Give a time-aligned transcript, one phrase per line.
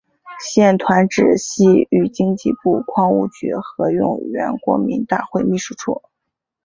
[0.39, 6.01] 现团址系与经济部矿务局合用原国民大会秘书处。